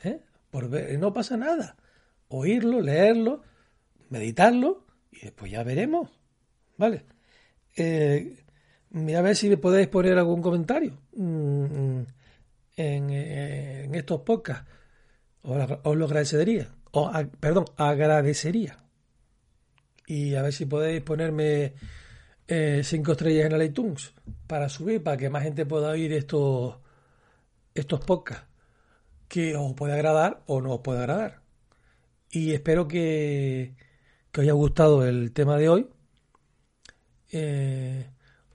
¿Eh? 0.05 0.21
Por 0.49 0.69
ver, 0.71 0.97
no 1.01 1.13
pasa 1.13 1.37
nada. 1.37 1.77
Oírlo, 2.29 2.81
leerlo, 2.81 3.43
meditarlo 4.11 4.87
y 5.11 5.23
después 5.23 5.51
ya 5.51 5.65
veremos. 5.65 6.09
¿Vale? 6.77 7.05
Eh, 7.75 8.45
mira 8.91 9.19
a 9.19 9.23
ver 9.23 9.35
si 9.35 9.55
podéis 9.57 9.89
poner 9.89 10.17
algún 10.17 10.41
comentario 10.41 10.99
mm, 11.15 12.01
en, 12.77 13.11
eh, 13.11 13.85
en 13.85 13.95
estos 13.97 14.21
podcasts 14.21 14.71
os, 15.43 15.97
lo 15.97 16.05
agradecería. 16.05 16.69
O, 16.93 17.11
perdón, 17.41 17.65
agradecería. 17.77 18.77
Y 20.07 20.35
a 20.35 20.43
ver 20.43 20.53
si 20.53 20.67
podéis 20.67 21.03
ponerme 21.03 21.75
eh, 22.49 22.83
cinco 22.85 23.13
estrellas 23.13 23.47
en 23.47 23.53
el 23.53 23.63
iTunes 23.63 24.13
para 24.47 24.69
subir, 24.69 25.03
para 25.03 25.17
que 25.17 25.31
más 25.31 25.43
gente 25.43 25.67
pueda 25.67 25.91
oír 25.91 26.13
estos, 26.13 26.77
estos 27.75 28.01
podcasts 28.01 28.47
que 29.29 29.57
os 29.57 29.75
puede 29.75 29.95
agradar 29.95 30.43
o 30.47 30.61
no 30.61 30.75
os 30.75 30.81
puede 30.81 31.01
agradar. 31.01 31.43
Y 32.31 32.53
espero 32.53 32.87
que, 32.89 33.75
que 34.33 34.41
os 34.41 34.45
haya 34.45 34.53
gustado 34.53 35.07
el 35.07 35.33
tema 35.33 35.57
de 35.59 35.69
hoy. 35.69 35.89
Eh, 37.33 38.09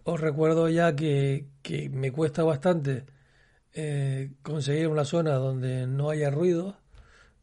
os 0.04 0.20
recuerdo 0.20 0.70
ya 0.70 0.96
que, 0.96 1.48
que 1.62 1.90
me 1.90 2.12
cuesta 2.12 2.44
bastante 2.44 3.06
eh, 3.74 4.32
conseguir 4.44 4.88
una 4.88 5.06
zona 5.06 5.34
donde 5.36 5.88
no 5.88 6.10
haya 6.10 6.30
ruido, 6.30 6.78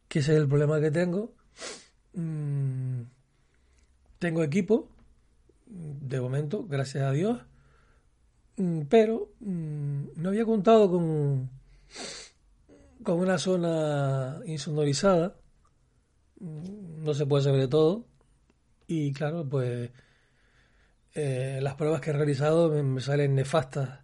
que 0.07 0.19
ese 0.19 0.33
es 0.33 0.39
el 0.39 0.47
problema 0.47 0.79
que 0.79 0.91
tengo. 0.91 1.33
Mm, 2.13 3.03
tengo 4.19 4.43
equipo, 4.43 4.89
de 5.65 6.21
momento, 6.21 6.65
gracias 6.67 7.05
a 7.05 7.11
Dios, 7.11 7.41
mm, 8.57 8.81
pero 8.89 9.31
mm, 9.39 10.03
no 10.15 10.29
había 10.29 10.45
contado 10.45 10.91
con, 10.91 11.49
con 13.03 13.19
una 13.19 13.37
zona 13.37 14.39
insonorizada. 14.45 15.35
No 16.39 17.13
se 17.13 17.25
puede 17.25 17.43
saber 17.43 17.61
de 17.61 17.67
todo. 17.67 18.05
Y 18.87 19.13
claro, 19.13 19.47
pues 19.47 19.91
eh, 21.13 21.59
las 21.61 21.75
pruebas 21.75 22.01
que 22.01 22.11
he 22.11 22.13
realizado 22.13 22.69
me 22.83 23.01
salen 23.01 23.35
nefastas 23.35 23.99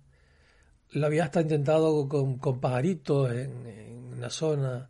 lo 0.91 1.07
había 1.07 1.25
hasta 1.25 1.41
intentado 1.41 2.07
con, 2.07 2.37
con 2.37 2.59
pajaritos 2.59 3.31
en, 3.31 3.67
en 3.67 4.21
la 4.21 4.29
zona 4.29 4.89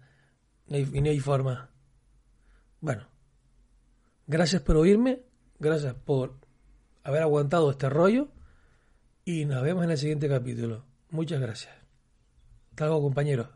y 0.68 1.02
no 1.02 1.10
hay 1.10 1.20
forma. 1.20 1.72
Bueno, 2.82 3.08
gracias 4.28 4.62
por 4.62 4.78
oírme, 4.78 5.22
gracias 5.60 5.94
por 5.94 6.36
haber 7.04 7.22
aguantado 7.22 7.70
este 7.72 7.90
rollo 7.90 8.30
y 9.24 9.46
nos 9.46 9.64
vemos 9.64 9.84
en 9.84 9.92
el 9.92 9.98
siguiente 9.98 10.30
capítulo. 10.30 10.86
Muchas 11.10 11.40
gracias. 11.40 11.74
Hasta 12.72 12.86
luego, 12.88 13.04
compañeros. 13.04 13.48